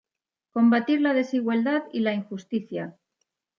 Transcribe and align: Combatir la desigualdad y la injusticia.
Combatir 0.51 0.99
la 0.99 1.13
desigualdad 1.13 1.83
y 1.93 1.99
la 1.99 2.15
injusticia. 2.15 2.97